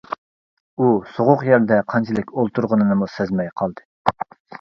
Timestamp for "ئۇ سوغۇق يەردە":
0.77-1.77